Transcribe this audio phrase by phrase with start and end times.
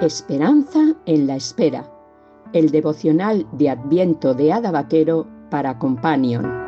[0.00, 1.84] Esperanza en la espera.
[2.52, 6.67] El devocional de Adviento de Ada Vaquero para Companion.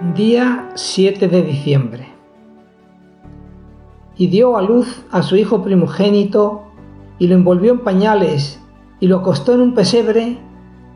[0.00, 2.08] Día 7 de diciembre.
[4.16, 6.62] Y dio a luz a su hijo primogénito
[7.18, 8.62] y lo envolvió en pañales
[8.98, 10.38] y lo acostó en un pesebre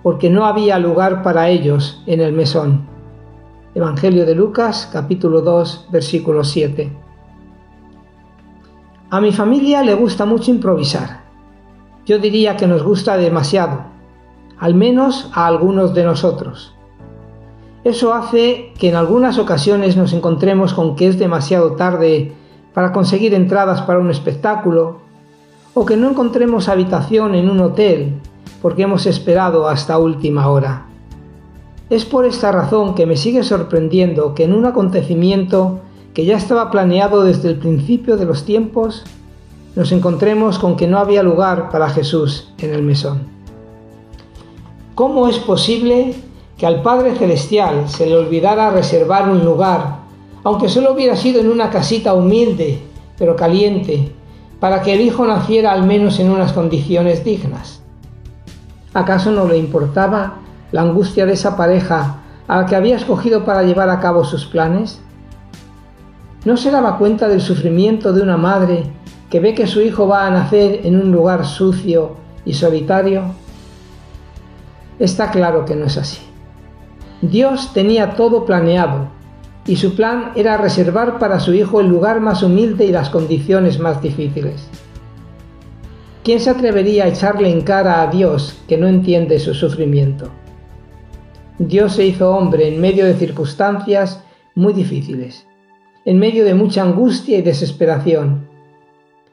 [0.02, 2.86] porque no había lugar para ellos en el mesón.
[3.74, 6.90] Evangelio de Lucas capítulo 2 versículo 7.
[9.10, 11.24] A mi familia le gusta mucho improvisar.
[12.06, 13.84] Yo diría que nos gusta demasiado,
[14.58, 16.73] al menos a algunos de nosotros.
[17.84, 22.32] Eso hace que en algunas ocasiones nos encontremos con que es demasiado tarde
[22.72, 24.98] para conseguir entradas para un espectáculo,
[25.74, 28.14] o que no encontremos habitación en un hotel
[28.62, 30.86] porque hemos esperado hasta última hora.
[31.90, 35.80] Es por esta razón que me sigue sorprendiendo que en un acontecimiento
[36.14, 39.04] que ya estaba planeado desde el principio de los tiempos,
[39.76, 43.22] nos encontremos con que no había lugar para Jesús en el mesón.
[44.94, 46.14] ¿Cómo es posible
[46.56, 49.98] que al Padre Celestial se le olvidara reservar un lugar,
[50.44, 52.80] aunque solo hubiera sido en una casita humilde,
[53.18, 54.12] pero caliente,
[54.60, 57.82] para que el Hijo naciera al menos en unas condiciones dignas.
[58.92, 60.34] ¿Acaso no le importaba
[60.70, 64.46] la angustia de esa pareja a la que había escogido para llevar a cabo sus
[64.46, 65.00] planes?
[66.44, 68.84] ¿No se daba cuenta del sufrimiento de una madre
[69.30, 72.12] que ve que su hijo va a nacer en un lugar sucio
[72.44, 73.24] y solitario?
[74.98, 76.20] Está claro que no es así.
[77.30, 79.08] Dios tenía todo planeado
[79.66, 83.78] y su plan era reservar para su hijo el lugar más humilde y las condiciones
[83.78, 84.68] más difíciles.
[86.22, 90.30] ¿Quién se atrevería a echarle en cara a Dios que no entiende su sufrimiento?
[91.58, 94.22] Dios se hizo hombre en medio de circunstancias
[94.54, 95.46] muy difíciles,
[96.04, 98.48] en medio de mucha angustia y desesperación,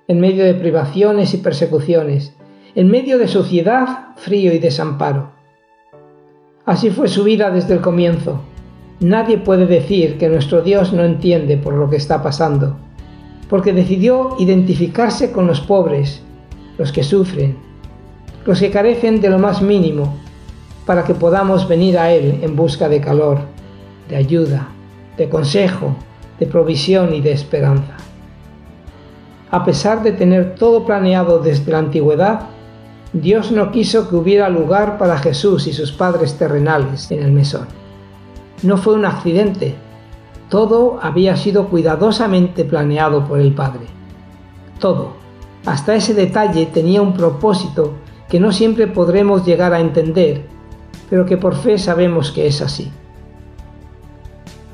[0.07, 2.34] en medio de privaciones y persecuciones,
[2.75, 5.31] en medio de suciedad, frío y desamparo.
[6.66, 8.39] Así fue su vida desde el comienzo.
[8.99, 12.75] Nadie puede decir que nuestro Dios no entiende por lo que está pasando,
[13.49, 16.21] porque decidió identificarse con los pobres,
[16.77, 17.57] los que sufren,
[18.45, 20.17] los que carecen de lo más mínimo,
[20.85, 23.39] para que podamos venir a Él en busca de calor,
[24.07, 24.67] de ayuda,
[25.17, 25.95] de consejo,
[26.39, 27.97] de provisión y de esperanza.
[29.50, 32.41] A pesar de tener todo planeado desde la antigüedad,
[33.13, 37.67] Dios no quiso que hubiera lugar para Jesús y sus padres terrenales en el mesón.
[38.63, 39.75] No fue un accidente,
[40.51, 43.85] todo había sido cuidadosamente planeado por el Padre.
[44.79, 45.13] Todo,
[45.66, 47.94] hasta ese detalle tenía un propósito
[48.27, 50.45] que no siempre podremos llegar a entender,
[51.09, 52.91] pero que por fe sabemos que es así.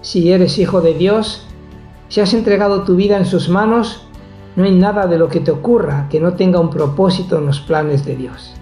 [0.02, 1.46] Si eres hijo de Dios,
[2.10, 4.07] si has entregado tu vida en sus manos,
[4.58, 7.60] no hay nada de lo que te ocurra que no tenga un propósito en los
[7.60, 8.56] planes de Dios.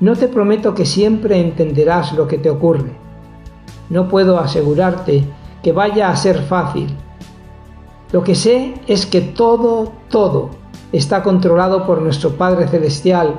[0.00, 2.90] No te prometo que siempre entenderás lo que te ocurre.
[3.90, 5.24] No puedo asegurarte
[5.62, 6.88] que vaya a ser fácil.
[8.12, 10.48] Lo que sé es que todo, todo
[10.90, 13.34] está controlado por nuestro Padre Celestial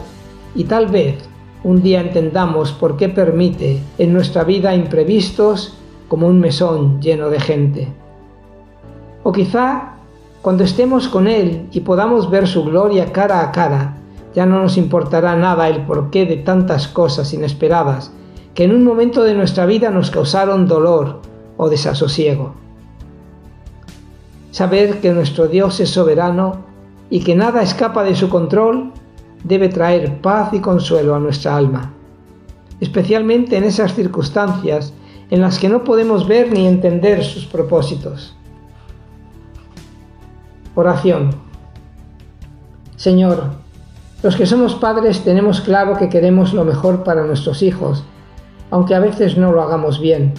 [0.54, 1.18] y tal vez
[1.64, 7.40] un día entendamos por qué permite en nuestra vida imprevistos como un mesón lleno de
[7.40, 7.88] gente.
[9.24, 9.96] O quizá
[10.42, 13.98] cuando estemos con Él y podamos ver su gloria cara a cara,
[14.34, 18.12] ya no nos importará nada el porqué de tantas cosas inesperadas
[18.56, 21.22] que en un momento de nuestra vida nos causaron dolor
[21.58, 22.54] o desasosiego.
[24.52, 26.66] Saber que nuestro Dios es soberano
[27.10, 28.92] y que nada escapa de su control
[29.44, 31.94] debe traer paz y consuelo a nuestra alma,
[32.80, 34.94] especialmente en esas circunstancias
[35.30, 38.36] en las que no podemos ver ni entender sus propósitos.
[40.82, 41.30] Oración.
[42.96, 43.52] Señor,
[44.24, 48.04] los que somos padres tenemos claro que queremos lo mejor para nuestros hijos,
[48.72, 50.34] aunque a veces no lo hagamos bien.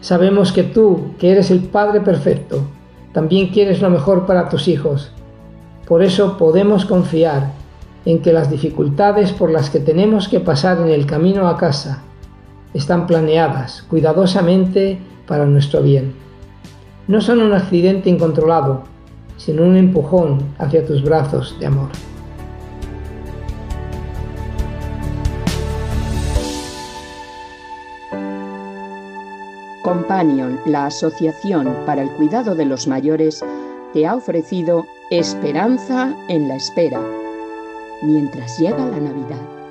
[0.00, 2.62] Sabemos que tú, que eres el Padre perfecto,
[3.12, 5.12] también quieres lo mejor para tus hijos.
[5.86, 7.52] Por eso podemos confiar
[8.06, 12.02] en que las dificultades por las que tenemos que pasar en el camino a casa
[12.72, 16.14] están planeadas cuidadosamente para nuestro bien.
[17.08, 18.93] No son un accidente incontrolado,
[19.36, 21.88] sino un empujón hacia tus brazos de amor.
[29.82, 33.44] Companion, la Asociación para el Cuidado de los Mayores,
[33.92, 37.00] te ha ofrecido Esperanza en la Espera,
[38.02, 39.63] mientras llega la Navidad.